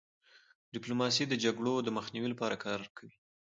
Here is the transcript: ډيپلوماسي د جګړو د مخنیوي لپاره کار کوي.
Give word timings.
ډيپلوماسي 0.73 1.23
د 1.27 1.33
جګړو 1.43 1.73
د 1.81 1.89
مخنیوي 1.97 2.29
لپاره 2.33 2.55
کار 2.65 2.79
کوي. 2.97 3.15